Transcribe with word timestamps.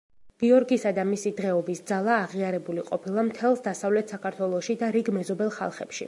გიორგისა 0.43 0.91
და 0.99 1.03
მისი 1.09 1.31
დღეობის 1.39 1.81
ძალა 1.91 2.15
აღიარებული 2.21 2.85
ყოფილა 2.87 3.25
მთელს 3.27 3.61
დასავლეთ 3.67 4.15
საქართველოში 4.15 4.77
და 4.81 4.89
რიგ 4.97 5.13
მეზობელ 5.19 5.53
ხალხებში. 5.59 5.99